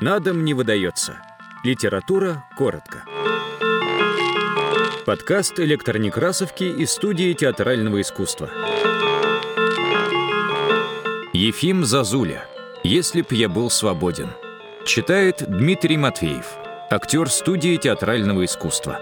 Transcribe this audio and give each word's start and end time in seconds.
На 0.00 0.20
дом 0.20 0.44
не 0.44 0.54
выдается. 0.54 1.16
Литература 1.64 2.44
коротко. 2.56 3.02
Подкаст 5.04 5.58
электронекрасовки 5.58 6.62
из 6.62 6.92
студии 6.92 7.32
театрального 7.32 8.00
искусства. 8.00 8.48
Ефим 11.32 11.84
Зазуля. 11.84 12.44
«Если 12.84 13.22
б 13.22 13.34
я 13.34 13.48
был 13.48 13.70
свободен». 13.70 14.28
Читает 14.86 15.42
Дмитрий 15.48 15.96
Матвеев, 15.96 16.46
актер 16.90 17.28
студии 17.28 17.76
театрального 17.76 18.44
искусства. 18.44 19.00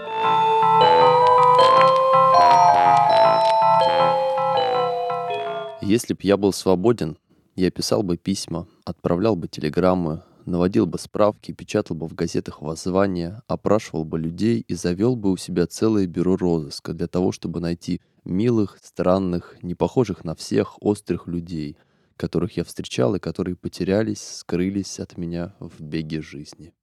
Если 5.79 6.15
б 6.15 6.19
я 6.23 6.37
был 6.37 6.53
свободен, 6.53 7.19
я 7.55 7.69
писал 7.69 8.01
бы 8.01 8.17
письма, 8.17 8.67
отправлял 8.83 9.35
бы 9.35 9.47
телеграммы, 9.47 10.23
наводил 10.47 10.85
бы 10.85 10.97
справки, 10.97 11.51
печатал 11.51 11.95
бы 11.95 12.07
в 12.07 12.15
газетах 12.15 12.61
воззвания, 12.61 13.43
опрашивал 13.47 14.05
бы 14.05 14.17
людей 14.17 14.61
и 14.67 14.73
завел 14.73 15.15
бы 15.15 15.31
у 15.31 15.37
себя 15.37 15.67
целое 15.67 16.07
бюро 16.07 16.37
розыска 16.37 16.93
для 16.93 17.07
того, 17.07 17.31
чтобы 17.31 17.59
найти 17.59 18.01
милых, 18.23 18.79
странных, 18.81 19.57
не 19.61 19.75
похожих 19.75 20.23
на 20.23 20.35
всех 20.35 20.81
острых 20.81 21.27
людей, 21.27 21.77
которых 22.15 22.57
я 22.57 22.63
встречал 22.63 23.15
и 23.15 23.19
которые 23.19 23.55
потерялись, 23.55 24.21
скрылись 24.21 24.99
от 24.99 25.17
меня 25.17 25.53
в 25.59 25.81
беге 25.81 26.21
жизни. 26.21 26.73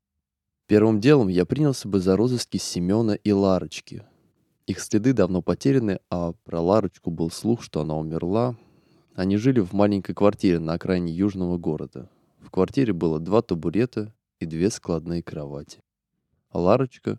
Первым 0.67 1.01
делом 1.01 1.29
я 1.29 1.45
принялся 1.45 1.89
бы 1.89 2.01
за 2.01 2.17
розыски 2.17 2.57
Семена 2.57 3.15
и 3.15 3.33
Ларочки. 3.33 4.05
Их 4.67 4.81
следы 4.81 5.13
давно 5.13 5.43
потеряны, 5.43 6.01
а 6.09 6.33
про 6.45 6.61
Ларочку 6.61 7.11
был 7.11 7.31
слух, 7.31 7.63
что 7.63 7.81
она 7.81 7.97
умерла, 7.97 8.57
они 9.15 9.37
жили 9.37 9.61
в 9.61 9.73
маленькой 9.73 10.15
квартире 10.15 10.59
на 10.59 10.75
окраине 10.75 11.13
южного 11.13 11.59
города. 11.59 12.09
Квартире 12.55 12.93
было 12.93 13.19
два 13.19 13.43
табурета 13.43 14.15
и 14.39 14.47
две 14.47 14.71
складные 14.71 15.25
кровати. 15.25 15.81
А 16.51 16.61
Ларочка 16.61 17.19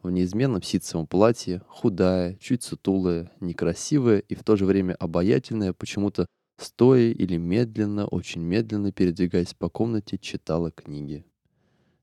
в 0.00 0.10
неизменном 0.10 0.62
ситцевом 0.62 1.08
платье, 1.08 1.60
худая, 1.66 2.36
чуть 2.36 2.62
сутулая, 2.62 3.32
некрасивая 3.40 4.20
и 4.20 4.36
в 4.36 4.44
то 4.44 4.54
же 4.54 4.64
время 4.64 4.94
обаятельная, 4.94 5.72
почему-то 5.72 6.26
стоя 6.56 7.10
или 7.10 7.36
медленно, 7.36 8.06
очень 8.06 8.42
медленно 8.42 8.92
передвигаясь 8.92 9.54
по 9.54 9.68
комнате, 9.68 10.18
читала 10.18 10.70
книги. 10.70 11.26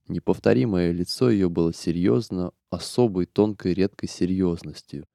Неповторимое 0.09 0.91
лицо 0.91 1.29
ее 1.29 1.47
было 1.47 1.73
серьезно, 1.73 2.51
особой, 2.69 3.27
тонкой, 3.27 3.75
редкой 3.75 4.09
серьезностью, 4.09 5.05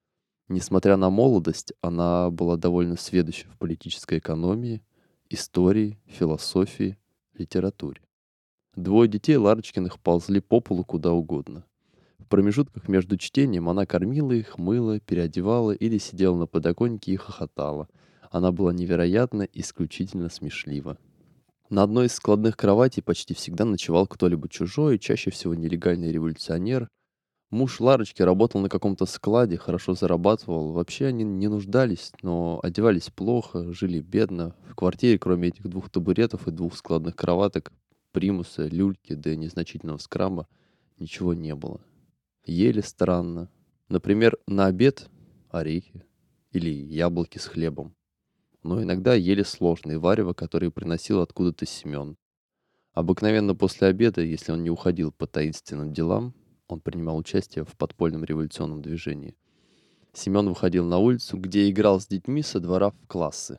Несмотря 0.49 0.97
на 0.97 1.11
молодость, 1.11 1.75
она 1.83 2.31
была 2.31 2.57
довольно 2.57 2.97
сведуща 2.97 3.47
в 3.51 3.59
политической 3.59 4.21
экономии, 4.21 4.83
истории, 5.29 5.99
философии, 6.07 6.97
литературе. 7.39 8.01
Двое 8.77 9.09
детей 9.09 9.37
Ларочкиных 9.37 9.99
ползли 9.99 10.41
по 10.41 10.61
полу 10.61 10.85
куда 10.85 11.13
угодно. 11.13 11.65
В 12.19 12.27
промежутках 12.27 12.89
между 12.89 13.17
чтением 13.17 13.69
она 13.69 13.87
кормила 13.87 14.33
их, 14.33 14.59
мыла, 14.59 15.01
переодевала 15.01 15.73
или 15.73 15.99
сидела 15.99 16.37
на 16.37 16.47
подоконнике 16.47 17.13
и 17.13 17.17
хохотала. 17.17 17.89
Она 18.31 18.53
была 18.53 18.73
невероятно, 18.73 19.49
исключительно 19.53 20.29
смешлива. 20.29 20.99
На 21.71 21.83
одной 21.83 22.07
из 22.07 22.15
складных 22.15 22.57
кроватей 22.57 23.03
почти 23.03 23.35
всегда 23.35 23.65
ночевал 23.65 24.07
кто-либо 24.07 24.49
чужой, 24.49 24.99
чаще 24.99 25.31
всего 25.31 25.55
нелегальный 25.55 26.13
революционер, 26.13 26.89
Муж 27.51 27.81
Ларочки 27.81 28.21
работал 28.21 28.61
на 28.61 28.69
каком-то 28.69 29.07
складе, 29.07 29.57
хорошо 29.57 29.95
зарабатывал. 29.95 30.73
Вообще 30.73 31.07
они 31.07 31.25
не 31.25 31.49
нуждались, 31.49 32.13
но 32.21 32.61
одевались 32.63 33.09
плохо, 33.09 33.73
жили 33.73 34.01
бедно. 34.01 34.55
В 34.69 34.75
квартире, 34.75 35.19
кроме 35.19 35.49
этих 35.49 35.67
двух 35.67 35.89
табуретов 35.89 36.47
и 36.47 36.51
двух 36.51 36.77
складных 36.77 37.17
кроваток, 37.17 37.73
примуса, 38.13 38.67
люльки, 38.67 39.15
да 39.15 39.33
и 39.33 39.37
незначительного 39.37 39.97
скрама, 39.97 40.47
ничего 40.99 41.33
не 41.33 41.55
было. 41.55 41.81
Ели 42.45 42.83
странно. 42.83 43.51
Например, 43.89 44.37
на 44.47 44.67
обед 44.67 45.09
орехи 45.49 46.05
или 46.53 46.69
яблоки 46.69 47.39
с 47.39 47.47
хлебом. 47.47 47.95
Но 48.63 48.83
иногда 48.83 49.15
ели 49.15 49.43
сложные 49.43 49.99
варево, 49.99 50.35
которые 50.35 50.71
приносил 50.71 51.23
откуда-то 51.23 51.65
Семен. 51.65 52.19
Обыкновенно 52.93 53.55
после 53.55 53.89
обеда, 53.89 54.21
если 54.21 54.53
он 54.53 54.63
не 54.63 54.71
уходил 54.71 55.13
по 55.13 55.27
таинственным 55.27 55.95
делам, 55.95 56.35
он 56.69 56.81
принимал 56.81 57.17
участие 57.17 57.65
в 57.65 57.77
подпольном 57.77 58.25
революционном 58.25 58.83
движении. 58.83 59.37
Семен 60.13 60.49
выходил 60.49 60.85
на 60.85 60.99
улицу, 60.99 61.37
где 61.37 61.69
играл 61.69 62.01
с 62.01 62.07
детьми 62.07 62.43
со 62.43 62.61
двора 62.61 62.91
в 62.91 63.07
классы. 63.07 63.59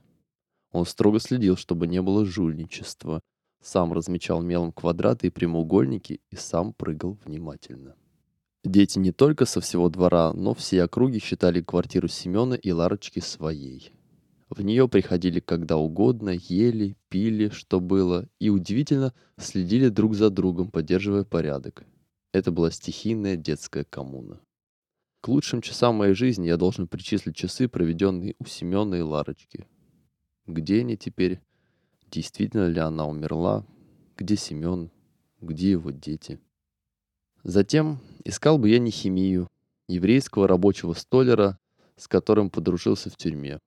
Он 0.71 0.85
строго 0.85 1.19
следил, 1.19 1.57
чтобы 1.57 1.87
не 1.87 2.01
было 2.01 2.25
жульничества, 2.25 3.21
сам 3.61 3.91
размечал 3.91 4.41
мелом 4.41 4.71
квадраты 4.71 5.27
и 5.27 5.29
прямоугольники 5.29 6.21
и 6.29 6.35
сам 6.35 6.73
прыгал 6.73 7.17
внимательно. 7.25 7.95
Дети 8.63 8.99
не 8.99 9.11
только 9.11 9.45
со 9.45 9.61
всего 9.61 9.89
двора, 9.89 10.33
но 10.33 10.53
все 10.53 10.83
округи 10.83 11.19
считали 11.19 11.61
квартиру 11.61 12.07
Семена 12.07 12.55
и 12.55 12.71
Ларочки 12.71 13.19
своей. 13.19 13.91
В 14.49 14.61
нее 14.61 14.89
приходили 14.89 15.39
когда 15.39 15.77
угодно, 15.77 16.31
ели, 16.31 16.95
пили, 17.09 17.49
что 17.49 17.79
было, 17.79 18.27
и 18.39 18.49
удивительно 18.49 19.13
следили 19.37 19.89
друг 19.89 20.15
за 20.15 20.29
другом, 20.29 20.71
поддерживая 20.71 21.23
порядок. 21.23 21.85
Это 22.31 22.51
была 22.51 22.69
стихийная 22.69 23.35
детская 23.35 23.83
коммуна. 23.83 24.39
К 25.21 25.29
лучшим 25.29 25.61
часам 25.61 25.95
моей 25.95 26.13
жизни 26.13 26.47
я 26.47 26.57
должен 26.57 26.87
причислить 26.87 27.35
часы, 27.35 27.67
проведенные 27.67 28.35
у 28.39 28.45
Семена 28.45 28.97
и 28.97 29.01
Ларочки. 29.01 29.65
Где 30.45 30.81
они 30.81 30.95
теперь? 30.95 31.41
Действительно 32.11 32.67
ли 32.67 32.79
она 32.79 33.07
умерла? 33.07 33.65
Где 34.15 34.35
Семен? 34.35 34.91
Где 35.41 35.71
его 35.71 35.91
дети? 35.91 36.39
Затем 37.43 37.99
искал 38.25 38.57
бы 38.57 38.69
я 38.69 38.79
не 38.79 38.91
химию, 38.91 39.47
еврейского 39.87 40.47
рабочего 40.47 40.93
столера, 40.93 41.57
с 41.95 42.07
которым 42.07 42.49
подружился 42.49 43.09
в 43.09 43.17
тюрьме. 43.17 43.59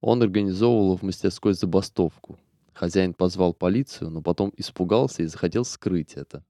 Он 0.00 0.22
организовывал 0.22 0.96
в 0.96 1.02
мастерской 1.02 1.54
забастовку. 1.54 2.38
Хозяин 2.72 3.14
позвал 3.14 3.52
полицию, 3.52 4.10
но 4.10 4.22
потом 4.22 4.52
испугался 4.56 5.22
и 5.22 5.26
захотел 5.26 5.64
скрыть 5.64 6.14
это. 6.14 6.44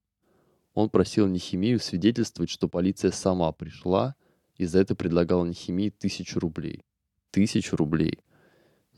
Он 0.76 0.91
просил 0.91 1.26
Нехимию 1.26 1.81
свидетельствовать, 1.81 2.50
что 2.50 2.69
полиция 2.69 3.10
сама 3.10 3.50
пришла, 3.53 4.14
и 4.56 4.66
за 4.66 4.81
это 4.81 4.94
предлагал 4.94 5.42
Нехимии 5.47 5.88
тысячу 5.88 6.38
рублей. 6.38 6.84
Тысячу 7.31 7.76
рублей. 7.76 8.19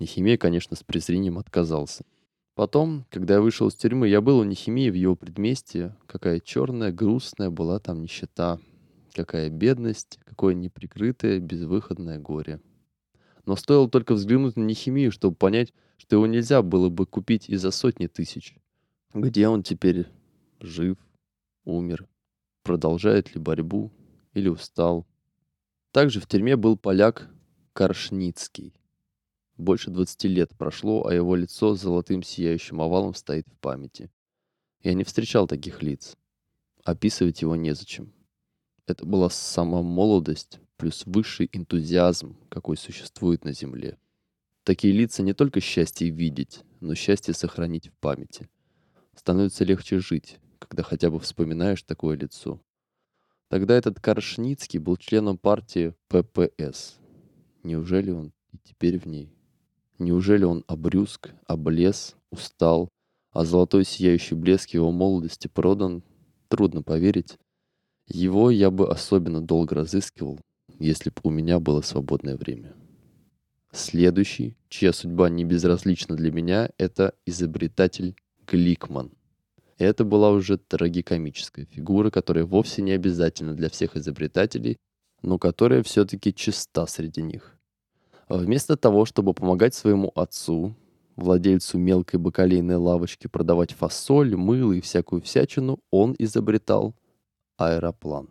Нехимия, 0.00 0.36
конечно, 0.36 0.74
с 0.74 0.82
презрением 0.82 1.38
отказался. 1.38 2.04
Потом, 2.56 3.06
когда 3.10 3.34
я 3.34 3.40
вышел 3.40 3.68
из 3.68 3.76
тюрьмы, 3.76 4.08
я 4.08 4.20
был 4.20 4.40
у 4.40 4.44
Нехимии 4.44 4.90
в 4.90 4.94
его 4.94 5.14
предместье. 5.14 5.96
Какая 6.08 6.40
черная, 6.40 6.90
грустная 6.90 7.48
была 7.48 7.78
там 7.78 8.02
нищета. 8.02 8.58
Какая 9.12 9.48
бедность, 9.48 10.18
какое 10.24 10.54
неприкрытое, 10.54 11.38
безвыходное 11.38 12.18
горе. 12.18 12.60
Но 13.46 13.54
стоило 13.54 13.88
только 13.88 14.14
взглянуть 14.14 14.56
на 14.56 14.64
Нехимию, 14.64 15.12
чтобы 15.12 15.36
понять, 15.36 15.72
что 15.96 16.16
его 16.16 16.26
нельзя 16.26 16.60
было 16.60 16.88
бы 16.88 17.06
купить 17.06 17.48
и 17.48 17.54
за 17.54 17.70
сотни 17.70 18.08
тысяч. 18.08 18.56
Где 19.14 19.46
он 19.46 19.62
теперь? 19.62 20.08
Жив? 20.58 20.96
Умер, 21.68 22.08
продолжает 22.62 23.34
ли 23.34 23.40
борьбу 23.40 23.92
или 24.34 24.48
устал. 24.48 25.06
Также 25.92 26.20
в 26.20 26.26
тюрьме 26.26 26.56
был 26.56 26.76
поляк 26.76 27.30
Каршницкий. 27.72 28.74
Больше 29.56 29.90
20 29.90 30.24
лет 30.24 30.56
прошло, 30.56 31.06
а 31.06 31.14
его 31.14 31.34
лицо 31.34 31.74
с 31.74 31.80
золотым 31.80 32.22
сияющим 32.22 32.80
овалом 32.80 33.14
стоит 33.14 33.46
в 33.48 33.58
памяти. 33.58 34.10
Я 34.82 34.94
не 34.94 35.04
встречал 35.04 35.46
таких 35.46 35.82
лиц. 35.82 36.16
Описывать 36.84 37.42
его 37.42 37.56
незачем. 37.56 38.12
Это 38.86 39.04
была 39.04 39.28
сама 39.28 39.82
молодость 39.82 40.60
плюс 40.76 41.04
высший 41.06 41.50
энтузиазм, 41.52 42.36
какой 42.48 42.76
существует 42.76 43.44
на 43.44 43.52
земле. 43.52 43.98
Такие 44.62 44.94
лица 44.94 45.22
не 45.22 45.34
только 45.34 45.60
счастье 45.60 46.08
видеть, 46.08 46.62
но 46.80 46.94
счастье 46.94 47.34
сохранить 47.34 47.88
в 47.88 47.94
памяти. 47.94 48.48
Становится 49.14 49.64
легче 49.64 49.98
жить, 49.98 50.38
когда 50.58 50.82
хотя 50.82 51.10
бы 51.10 51.18
вспоминаешь 51.20 51.82
такое 51.82 52.16
лицо. 52.16 52.60
Тогда 53.48 53.76
этот 53.76 53.98
Каршницкий 54.00 54.78
был 54.78 54.96
членом 54.96 55.38
партии 55.38 55.94
ППС. 56.08 56.98
Неужели 57.62 58.10
он 58.10 58.32
и 58.52 58.58
теперь 58.62 58.98
в 58.98 59.06
ней? 59.06 59.32
Неужели 59.98 60.44
он 60.44 60.64
обрюзг, 60.66 61.30
облез, 61.46 62.14
устал, 62.30 62.88
а 63.32 63.44
золотой 63.44 63.84
сияющий 63.84 64.34
блеск 64.34 64.70
его 64.70 64.92
молодости 64.92 65.48
продан? 65.48 66.02
Трудно 66.48 66.82
поверить. 66.82 67.38
Его 68.06 68.50
я 68.50 68.70
бы 68.70 68.90
особенно 68.90 69.40
долго 69.40 69.74
разыскивал, 69.74 70.40
если 70.78 71.10
бы 71.10 71.20
у 71.24 71.30
меня 71.30 71.58
было 71.58 71.80
свободное 71.80 72.36
время. 72.36 72.74
Следующий, 73.72 74.56
чья 74.68 74.92
судьба 74.92 75.28
не 75.28 75.44
безразлична 75.44 76.16
для 76.16 76.32
меня, 76.32 76.70
это 76.78 77.14
изобретатель 77.26 78.16
Гликман. 78.46 79.12
Это 79.78 80.04
была 80.04 80.30
уже 80.30 80.58
трагикомическая 80.58 81.64
фигура, 81.64 82.10
которая 82.10 82.44
вовсе 82.44 82.82
не 82.82 82.90
обязательна 82.90 83.54
для 83.54 83.70
всех 83.70 83.96
изобретателей, 83.96 84.76
но 85.22 85.38
которая 85.38 85.84
все-таки 85.84 86.34
чиста 86.34 86.86
среди 86.86 87.22
них. 87.22 87.56
Вместо 88.28 88.76
того, 88.76 89.04
чтобы 89.04 89.34
помогать 89.34 89.74
своему 89.74 90.10
отцу, 90.16 90.74
владельцу 91.16 91.78
мелкой 91.78 92.18
бакалейной 92.18 92.74
лавочки 92.74 93.28
продавать 93.28 93.72
фасоль, 93.72 94.36
мыло 94.36 94.72
и 94.72 94.80
всякую 94.80 95.22
всячину, 95.22 95.78
он 95.90 96.14
изобретал 96.18 96.94
аэроплан. 97.56 98.30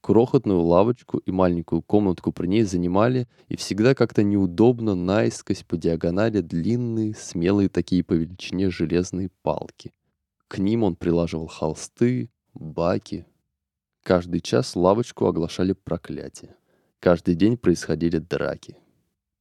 Крохотную 0.00 0.60
лавочку 0.60 1.18
и 1.18 1.30
маленькую 1.30 1.82
комнатку 1.82 2.32
при 2.32 2.46
ней 2.46 2.62
занимали 2.62 3.28
и 3.48 3.56
всегда 3.56 3.94
как-то 3.94 4.22
неудобно 4.22 4.94
наискось 4.94 5.62
по 5.62 5.76
диагонали 5.76 6.40
длинные, 6.40 7.14
смелые 7.14 7.68
такие 7.68 8.04
по 8.04 8.12
величине 8.12 8.70
железные 8.70 9.30
палки. 9.42 9.92
К 10.48 10.58
ним 10.58 10.84
он 10.84 10.96
прилаживал 10.96 11.48
холсты, 11.48 12.30
баки. 12.54 13.26
Каждый 14.02 14.40
час 14.40 14.76
лавочку 14.76 15.26
оглашали 15.26 15.72
проклятия. 15.72 16.56
Каждый 17.00 17.34
день 17.34 17.56
происходили 17.56 18.18
драки. 18.18 18.76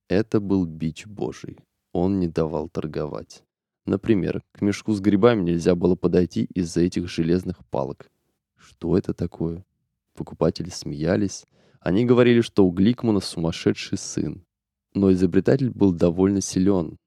Это 0.08 0.40
был 0.40 0.66
бич 0.66 1.06
божий. 1.06 1.60
Он 1.94 2.20
не 2.20 2.28
давал 2.28 2.70
торговать. 2.70 3.44
Например, 3.86 4.44
к 4.52 4.62
мешку 4.62 4.94
с 4.94 5.00
грибами 5.00 5.44
нельзя 5.44 5.76
было 5.76 5.96
подойти 5.96 6.46
из-за 6.56 6.82
этих 6.82 7.08
железных 7.08 7.64
палок. 7.68 8.10
Что 8.58 8.98
это 8.98 9.14
такое? 9.14 9.64
Покупатели 10.16 10.70
смеялись. 10.70 11.46
Они 11.80 12.04
говорили, 12.06 12.42
что 12.42 12.66
у 12.66 12.72
Гликмана 12.72 13.20
сумасшедший 13.20 14.00
сын. 14.00 14.44
Но 14.96 15.12
изобретатель 15.12 15.70
был 15.70 15.94
довольно 15.94 16.42
силен. 16.42 16.98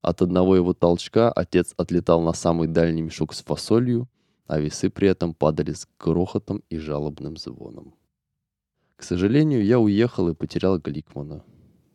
От 0.00 0.22
одного 0.22 0.56
его 0.56 0.74
толчка 0.74 1.32
отец 1.32 1.74
отлетал 1.76 2.22
на 2.22 2.32
самый 2.32 2.68
дальний 2.68 3.02
мешок 3.02 3.34
с 3.34 3.42
фасолью, 3.42 4.08
а 4.46 4.58
весы 4.58 4.90
при 4.90 5.08
этом 5.08 5.34
падали 5.34 5.72
с 5.72 5.86
грохотом 5.98 6.62
и 6.70 6.78
жалобным 6.78 7.36
звоном. 7.36 7.94
К 8.96 9.02
сожалению, 9.02 9.64
я 9.64 9.78
уехал 9.78 10.28
и 10.28 10.34
потерял 10.34 10.78
Гликмана. 10.78 11.44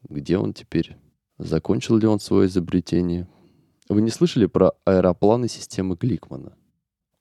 Где 0.07 0.37
он 0.37 0.53
теперь? 0.53 0.97
Закончил 1.37 1.97
ли 1.97 2.07
он 2.07 2.19
свое 2.19 2.47
изобретение? 2.47 3.27
Вы 3.89 4.01
не 4.01 4.09
слышали 4.09 4.45
про 4.45 4.73
аэропланы 4.85 5.47
системы 5.47 5.97
Гликмана? 5.99 6.55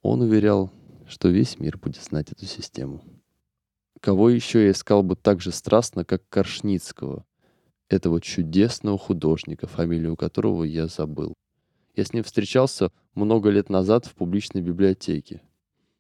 Он 0.02 0.20
уверял, 0.20 0.73
что 1.08 1.28
весь 1.28 1.58
мир 1.58 1.78
будет 1.78 2.02
знать 2.02 2.31
эту 2.31 2.46
систему. 2.46 3.02
Кого 4.00 4.31
еще 4.31 4.64
я 4.64 4.73
искал 4.73 5.02
бы 5.02 5.17
так 5.17 5.40
же 5.40 5.52
страстно, 5.52 6.05
как 6.05 6.28
Коршницкого, 6.28 7.25
этого 7.92 8.20
чудесного 8.20 8.98
художника, 8.98 9.66
фамилию 9.66 10.16
которого 10.16 10.64
я 10.64 10.86
забыл. 10.86 11.34
Я 11.94 12.04
с 12.04 12.12
ним 12.12 12.24
встречался 12.24 12.90
много 13.14 13.50
лет 13.50 13.68
назад 13.68 14.06
в 14.06 14.14
публичной 14.14 14.62
библиотеке. 14.62 15.42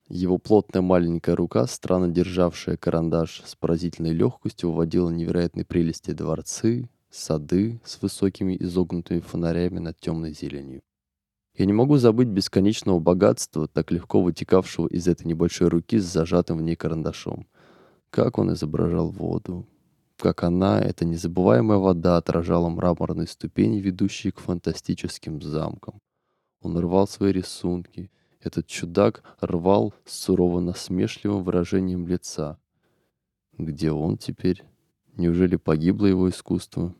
Его 0.08 0.38
плотная 0.38 0.82
маленькая 0.82 1.36
рука, 1.36 1.66
странно 1.66 2.08
державшая 2.08 2.76
карандаш, 2.76 3.42
с 3.44 3.54
поразительной 3.54 4.12
легкостью 4.12 4.70
выводила 4.70 5.10
невероятной 5.10 5.64
прелести 5.64 6.12
дворцы, 6.12 6.88
сады 7.10 7.80
с 7.84 8.00
высокими 8.00 8.56
изогнутыми 8.58 9.20
фонарями 9.20 9.78
над 9.78 9.98
темной 10.00 10.32
зеленью. 10.32 10.82
Я 11.54 11.66
не 11.66 11.72
могу 11.74 11.98
забыть 11.98 12.28
бесконечного 12.28 12.98
богатства, 12.98 13.68
так 13.68 13.90
легко 13.90 14.22
вытекавшего 14.22 14.86
из 14.88 15.06
этой 15.06 15.26
небольшой 15.26 15.68
руки 15.68 15.98
с 15.98 16.04
зажатым 16.04 16.58
в 16.58 16.62
ней 16.62 16.76
карандашом. 16.76 17.46
Как 18.10 18.38
он 18.38 18.54
изображал 18.54 19.10
воду. 19.10 19.66
Как 20.22 20.44
она, 20.44 20.78
эта 20.78 21.04
незабываемая 21.04 21.78
вода, 21.78 22.16
отражала 22.16 22.68
мраморные 22.68 23.26
ступени, 23.26 23.80
ведущие 23.80 24.32
к 24.32 24.38
фантастическим 24.38 25.42
замкам. 25.42 26.00
Он 26.60 26.78
рвал 26.78 27.08
свои 27.08 27.32
рисунки. 27.32 28.08
Этот 28.38 28.68
чудак 28.68 29.24
рвал 29.40 29.92
с 30.04 30.16
сурово-насмешливым 30.20 31.42
выражением 31.42 32.06
лица. 32.06 32.56
Где 33.58 33.90
он 33.90 34.16
теперь? 34.16 34.62
Неужели 35.16 35.56
погибло 35.56 36.06
его 36.06 36.30
искусство? 36.30 36.94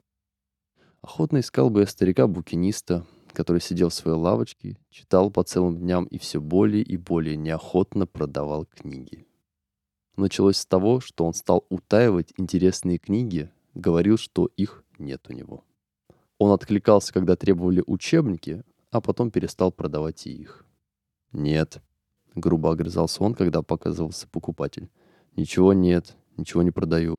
Охотно 1.01 1.39
искал 1.39 1.71
бы 1.71 1.83
я 1.83 1.87
старика-букиниста, 1.87 3.07
который 3.33 3.61
сидел 3.61 3.91
в 3.91 3.95
своей 3.95 4.19
лавочке, 4.19 4.77
читал 4.91 5.31
по 5.31 5.45
целым 5.45 5.79
дням 5.79 6.07
и 6.07 6.19
все 6.19 6.41
более 6.41 6.83
и 6.83 6.97
более 6.97 7.37
неохотно 7.37 8.09
продавал 8.09 8.67
книги. 8.67 9.29
Началось 10.17 10.59
с 10.59 10.67
того, 10.67 11.01
что 11.01 11.25
он 11.25 11.33
стал 11.33 11.65
утаивать 11.71 12.33
интересные 12.37 12.99
книги, 12.99 13.51
говорил, 13.75 14.19
что 14.19 14.47
их 14.57 14.85
нет 14.99 15.27
у 15.29 15.33
него. 15.33 15.65
Он 16.39 16.51
откликался, 16.53 17.13
когда 17.13 17.37
требовали 17.37 17.83
учебники, 17.87 18.63
а 18.91 19.01
потом 19.01 19.31
перестал 19.31 19.73
продавать 19.73 20.27
и 20.27 20.33
их. 20.33 20.67
«Нет»,— 21.33 21.81
грубо 22.35 22.73
огрызался 22.73 23.23
он, 23.25 23.35
когда 23.35 23.63
показывался 23.63 24.29
покупатель. 24.29 24.91
«Ничего 25.35 25.73
нет, 25.73 26.15
ничего 26.37 26.63
не 26.63 26.71
продаю». 26.71 27.17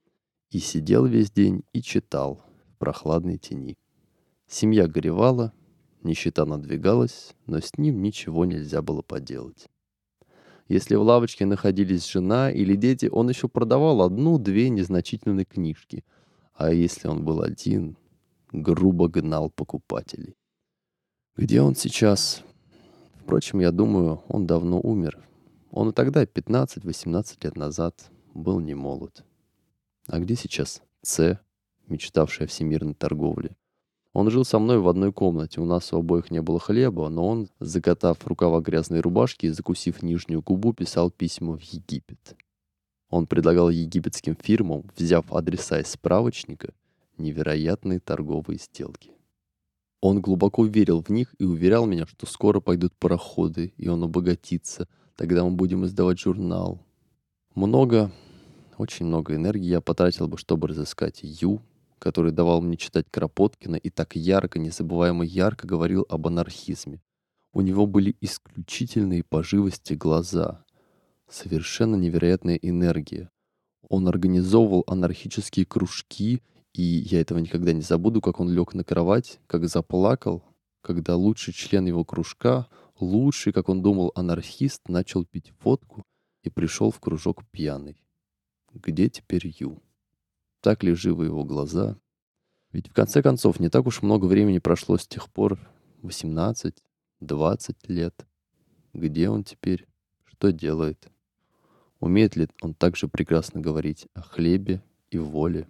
И 0.52 0.60
сидел 0.60 1.06
весь 1.06 1.32
день 1.32 1.64
и 1.74 1.82
читал 1.82 2.46
в 2.68 2.78
прохладной 2.78 3.40
тени. 3.40 3.76
Семья 4.48 4.88
горевала, 4.88 5.52
нищета 6.04 6.46
надвигалась, 6.46 7.34
но 7.48 7.60
с 7.60 7.76
ним 7.78 8.04
ничего 8.04 8.46
нельзя 8.46 8.84
было 8.84 9.02
поделать. 9.02 9.68
Если 10.68 10.96
в 10.96 11.02
лавочке 11.02 11.46
находились 11.46 12.10
жена 12.10 12.52
или 12.52 12.76
дети, 12.76 13.08
он 13.12 13.30
еще 13.30 13.48
продавал 13.48 14.02
одну-две 14.02 14.70
незначительные 14.70 15.46
книжки. 15.46 16.06
А 16.54 16.72
если 16.72 17.08
он 17.08 17.26
был 17.26 17.42
один, 17.42 17.98
грубо 18.52 19.10
гнал 19.10 19.50
покупателей. 19.50 20.36
Где 21.36 21.62
он 21.62 21.76
сейчас? 21.76 22.44
Впрочем, 23.16 23.60
я 23.60 23.72
думаю, 23.72 24.22
он 24.28 24.46
давно 24.46 24.80
умер. 24.80 25.20
Он 25.72 25.90
и 25.90 25.94
тогда, 25.94 26.24
15-18 26.24 27.38
лет 27.44 27.58
назад, 27.58 28.12
был 28.34 28.60
не 28.60 28.76
молод. 28.76 29.26
А 30.08 30.20
где 30.20 30.36
сейчас 30.36 30.82
Ц, 31.02 31.40
мечтавшая 31.88 32.48
о 32.48 32.50
всемирной 32.50 32.94
торговле? 32.94 33.56
Он 34.14 34.30
жил 34.30 34.46
со 34.46 34.60
мной 34.60 34.78
в 34.78 34.88
одной 34.88 35.12
комнате, 35.12 35.60
у 35.60 35.66
нас 35.66 35.92
у 35.92 35.98
обоих 35.98 36.30
не 36.30 36.42
было 36.42 36.60
хлеба, 36.60 37.10
но 37.10 37.28
он, 37.28 37.50
закатав 37.60 38.26
рукава 38.28 38.62
грязной 38.62 39.02
рубашки 39.02 39.48
и 39.48 39.50
закусив 39.50 40.04
нижнюю 40.04 40.44
губу, 40.44 40.72
писал 40.72 41.10
письма 41.10 41.58
в 41.58 41.62
Египет. 41.62 42.36
Он 43.10 43.26
предлагал 43.26 43.70
египетским 43.70 44.36
фирмам, 44.36 44.84
взяв 44.96 45.32
адреса 45.34 45.80
из 45.80 45.88
справочника, 45.88 46.74
невероятные 47.18 48.00
торговые 48.00 48.60
сделки. 48.60 49.12
Он 50.02 50.22
глубоко 50.22 50.66
верил 50.66 51.02
в 51.02 51.10
них 51.10 51.34
и 51.40 51.44
уверял 51.44 51.86
меня, 51.86 52.06
что 52.06 52.26
скоро 52.26 52.60
пойдут 52.60 52.94
пароходы, 52.94 53.74
и 53.78 53.88
он 53.88 54.04
обогатится, 54.04 54.88
тогда 55.16 55.44
мы 55.44 55.52
будем 55.52 55.86
издавать 55.86 56.20
журнал. 56.20 56.86
Много, 57.56 58.12
очень 58.78 59.06
много 59.06 59.36
энергии 59.36 59.70
я 59.70 59.82
потратил 59.82 60.28
бы, 60.28 60.38
чтобы 60.38 60.68
разыскать 60.68 61.20
Ю, 61.24 61.62
который 62.04 62.34
давал 62.34 62.62
мне 62.62 62.76
читать 62.76 63.06
Кропоткина 63.10 63.78
и 63.78 63.90
так 63.90 64.18
ярко, 64.18 64.60
незабываемо 64.60 65.24
ярко 65.24 65.66
говорил 65.66 66.06
об 66.10 66.28
анархизме. 66.28 67.02
У 67.54 67.62
него 67.62 67.88
были 67.88 68.14
исключительные 68.20 69.24
по 69.24 69.42
живости 69.42 69.94
глаза, 69.94 70.66
совершенно 71.30 71.96
невероятная 71.96 72.58
энергия. 72.58 73.30
Он 73.88 74.10
организовывал 74.10 74.84
анархические 74.86 75.66
кружки, 75.66 76.42
и 76.74 76.82
я 76.82 77.22
этого 77.22 77.40
никогда 77.40 77.72
не 77.72 77.82
забуду, 77.82 78.20
как 78.20 78.42
он 78.42 78.50
лег 78.50 78.74
на 78.74 78.84
кровать, 78.84 79.40
как 79.48 79.70
заплакал, 79.70 80.44
когда 80.82 81.16
лучший 81.16 81.54
член 81.54 81.86
его 81.86 82.04
кружка, 82.04 82.68
лучший, 83.00 83.54
как 83.54 83.70
он 83.70 83.82
думал, 83.82 84.12
анархист, 84.14 84.90
начал 84.90 85.24
пить 85.24 85.54
водку 85.64 86.04
и 86.42 86.50
пришел 86.50 86.92
в 86.92 87.00
кружок 87.00 87.46
пьяный. 87.50 88.04
Где 88.74 89.10
теперь 89.10 89.48
Ю? 89.58 89.82
Так 90.64 90.82
ли 90.82 90.94
живы 90.94 91.26
его 91.26 91.44
глаза. 91.44 91.98
Ведь 92.72 92.88
в 92.88 92.94
конце 92.94 93.22
концов 93.22 93.60
не 93.60 93.70
так 93.70 93.86
уж 93.86 94.02
много 94.02 94.26
времени 94.26 94.60
прошло 94.60 94.98
с 94.98 95.06
тех 95.06 95.30
пор, 95.30 95.60
18, 96.04 96.82
20 97.20 97.90
лет. 97.90 98.26
Где 98.94 99.30
он 99.30 99.44
теперь? 99.44 99.86
Что 100.24 100.54
делает? 100.54 101.10
Умеет 102.00 102.38
ли 102.38 102.48
он 102.62 102.74
также 102.74 103.10
прекрасно 103.10 103.60
говорить 103.60 104.08
о 104.14 104.22
хлебе 104.22 104.82
и 105.12 105.18
воле? 105.18 105.68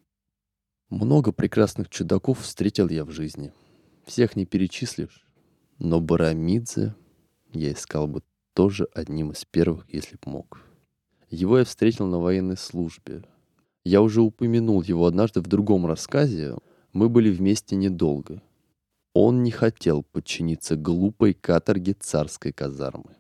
Много 0.90 1.32
прекрасных 1.32 1.90
чудаков 1.90 2.42
встретил 2.42 2.88
я 2.88 3.04
в 3.04 3.10
жизни. 3.10 3.52
Всех 4.06 4.36
не 4.36 4.46
перечислишь. 4.46 5.26
Но 5.80 6.02
Барамидзе 6.02 6.96
я 7.52 7.72
искал 7.72 8.08
бы 8.08 8.22
тоже 8.54 8.88
одним 8.94 9.32
из 9.32 9.44
первых, 9.44 9.92
если 9.92 10.18
б 10.18 10.22
мог. 10.26 10.62
Его 11.32 11.58
я 11.58 11.66
встретил 11.66 12.06
на 12.06 12.20
военной 12.20 12.58
службе, 12.58 13.24
я 13.86 14.02
уже 14.02 14.22
упомянул 14.22 14.82
его 14.82 15.06
однажды 15.06 15.42
в 15.42 15.48
другом 15.48 15.86
рассказе. 15.86 16.56
Мы 16.94 17.10
были 17.10 17.32
вместе 17.32 17.76
недолго. 17.76 18.42
Он 19.14 19.44
не 19.44 19.52
хотел 19.52 20.04
подчиниться 20.04 20.76
глупой 20.76 21.34
каторге 21.34 21.94
царской 21.94 22.52
казармы. 22.52 23.16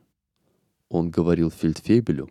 Он 0.89 1.09
говорил 1.09 1.51
фельдфебелю, 1.51 2.29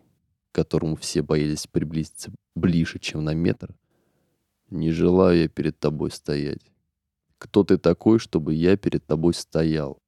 которому 0.53 0.97
все 0.97 1.23
боялись 1.23 1.67
приблизиться 1.67 2.33
ближе, 2.55 2.99
чем 2.99 3.25
на 3.25 3.35
метр, 3.35 3.75
«Не 4.73 4.91
желаю 4.91 5.43
я 5.43 5.49
перед 5.49 5.79
тобой 5.79 6.11
стоять. 6.11 6.73
Кто 7.37 7.63
ты 7.63 7.77
такой, 7.77 8.19
чтобы 8.19 8.55
я 8.55 8.79
перед 8.79 9.05
тобой 9.05 9.35
стоял?» 9.35 9.99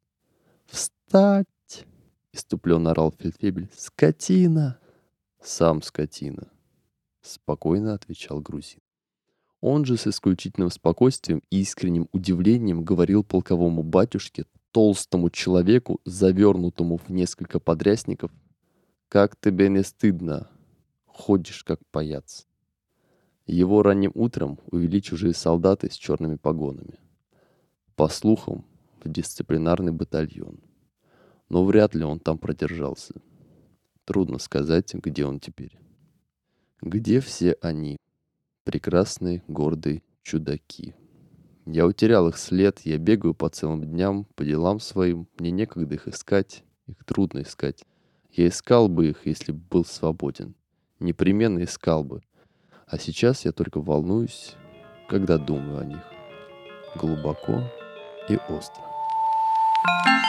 «Встать!»— 0.65 1.47
иступленно 2.33 2.93
орал 2.93 3.13
фельдфебель. 3.13 3.69
«Скотина!» 3.77 4.79
«Сам 5.43 5.83
скотина!»— 5.83 6.49
спокойно 7.27 7.95
отвечал 7.95 8.41
грузин. 8.41 8.81
Он 9.61 9.85
же 9.85 9.97
с 9.97 10.07
исключительным 10.07 10.71
спокойствием 10.71 11.43
и 11.51 11.61
искренним 11.61 12.09
удивлением 12.13 12.85
говорил 12.85 13.25
полковому 13.25 13.83
батюшке, 13.83 14.45
толстому 14.73 15.31
человеку, 15.31 16.01
завернутому 16.05 16.99
в 16.99 17.09
несколько 17.09 17.61
подрясников, 17.61 18.31
«Как 19.09 19.37
тебе 19.41 19.69
не 19.69 19.83
стыдно? 19.83 20.51
Ходишь 21.07 21.65
как 21.65 21.81
паяц». 21.91 22.47
Его 23.47 23.83
ранним 23.83 24.11
утром 24.15 24.59
увели 24.71 25.01
чужие 25.01 25.33
солдаты 25.33 25.91
с 25.91 25.95
черными 25.95 26.37
погонами. 26.37 26.99
По 27.95 28.09
слухам, 28.09 28.65
в 29.05 29.09
дисциплинарный 29.09 29.93
батальон. 29.93 30.61
Но 31.49 31.65
вряд 31.65 31.95
ли 31.95 32.05
он 32.05 32.19
там 32.19 32.39
продержался. 32.39 33.15
Трудно 34.05 34.39
сказать, 34.39 34.93
где 34.95 35.25
он 35.25 35.41
теперь. 35.41 35.79
Где 36.81 37.21
все 37.21 37.57
они, 37.61 37.97
прекрасные, 38.65 39.43
гордые 39.49 40.03
чудаки? 40.23 40.95
Я 41.67 41.87
утерял 41.87 42.29
их 42.29 42.37
след, 42.37 42.81
я 42.81 42.99
бегаю 42.99 43.35
по 43.35 43.49
целым 43.49 43.85
дням, 43.85 44.27
по 44.35 44.45
делам 44.45 44.81
своим, 44.81 45.29
мне 45.39 45.51
некогда 45.51 45.95
их 45.95 46.09
искать, 46.09 46.63
их 46.87 47.05
трудно 47.05 47.43
искать. 47.43 47.85
Я 48.31 48.49
искал 48.49 48.89
бы 48.89 49.09
их, 49.09 49.27
если 49.27 49.53
бы 49.53 49.61
был 49.71 49.85
свободен. 49.85 50.55
Непременно 51.01 51.65
искал 51.65 52.05
бы. 52.05 52.23
А 52.87 52.99
сейчас 52.99 53.45
я 53.45 53.53
только 53.53 53.81
волнуюсь, 53.81 54.57
когда 55.09 55.39
думаю 55.39 55.79
о 55.79 55.85
них. 55.85 56.05
Глубоко 56.97 57.63
и 58.29 58.37
остро. 58.49 58.83
thank 59.87 60.07
you 60.07 60.24